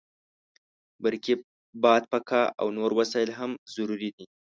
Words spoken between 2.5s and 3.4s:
او نور وسایل